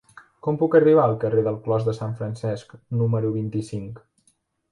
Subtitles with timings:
[0.45, 4.01] Com puc arribar al carrer del Clos de Sant Francesc número vint-i-cinc?